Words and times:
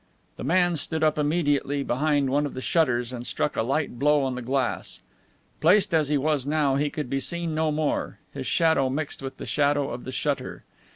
The 0.35 0.43
man 0.43 0.77
stood 0.77 1.03
up 1.03 1.19
immediately 1.19 1.83
behind 1.83 2.27
one 2.31 2.47
of 2.47 2.55
the 2.55 2.59
shutters 2.61 3.13
and 3.13 3.27
struck 3.27 3.55
a 3.55 3.61
light 3.61 3.99
blow 3.99 4.23
on 4.23 4.33
the 4.33 4.41
glass. 4.41 4.99
Placed 5.59 5.93
as 5.93 6.09
he 6.09 6.17
was 6.17 6.43
now 6.43 6.75
he 6.75 6.89
could 6.89 7.07
be 7.07 7.19
seen 7.19 7.53
no 7.53 7.71
more. 7.71 8.17
His 8.33 8.47
shadow 8.47 8.89
mixed 8.89 9.21
with 9.21 9.37
the 9.37 9.45
shadow 9.45 9.91
of 9.91 10.03
the 10.03 10.11
shutter. 10.11 10.63